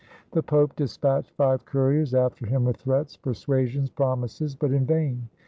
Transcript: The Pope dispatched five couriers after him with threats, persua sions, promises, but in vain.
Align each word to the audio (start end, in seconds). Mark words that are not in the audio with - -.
The 0.31 0.41
Pope 0.41 0.75
dispatched 0.75 1.29
five 1.35 1.63
couriers 1.63 2.15
after 2.15 2.47
him 2.47 2.65
with 2.65 2.77
threats, 2.77 3.15
persua 3.15 3.67
sions, 3.67 3.91
promises, 3.91 4.55
but 4.55 4.71
in 4.71 4.87
vain. 4.87 5.29